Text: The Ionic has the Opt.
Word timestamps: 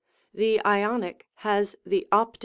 The 0.33 0.59
Ionic 0.65 1.27
has 1.35 1.75
the 1.85 2.07
Opt. 2.11 2.39